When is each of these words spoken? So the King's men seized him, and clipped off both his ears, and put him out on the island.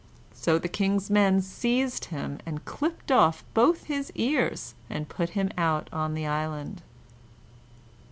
So 0.33 0.57
the 0.57 0.67
King's 0.67 1.11
men 1.11 1.43
seized 1.43 2.05
him, 2.05 2.39
and 2.43 2.65
clipped 2.65 3.11
off 3.11 3.43
both 3.53 3.83
his 3.83 4.11
ears, 4.15 4.73
and 4.89 5.07
put 5.07 5.29
him 5.37 5.51
out 5.59 5.89
on 5.93 6.15
the 6.15 6.25
island. 6.25 6.81